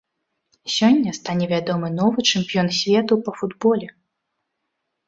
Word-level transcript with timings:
Сёння 0.75 1.13
стане 1.19 1.45
вядомы 1.53 1.91
новы 1.99 2.27
чэмпіён 2.33 2.73
свету 2.79 3.13
па 3.29 3.39
футболе. 3.39 3.87